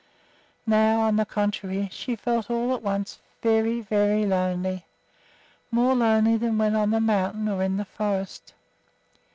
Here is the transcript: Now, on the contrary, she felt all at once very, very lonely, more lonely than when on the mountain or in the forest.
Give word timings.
Now, 0.65 1.01
on 1.01 1.17
the 1.17 1.27
contrary, 1.27 1.87
she 1.91 2.15
felt 2.15 2.49
all 2.49 2.73
at 2.73 2.81
once 2.81 3.19
very, 3.43 3.81
very 3.81 4.25
lonely, 4.25 4.87
more 5.69 5.93
lonely 5.93 6.37
than 6.37 6.57
when 6.57 6.75
on 6.75 6.89
the 6.89 6.99
mountain 6.99 7.47
or 7.47 7.61
in 7.61 7.77
the 7.77 7.85
forest. 7.85 8.55